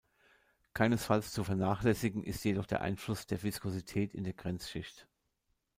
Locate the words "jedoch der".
2.43-2.81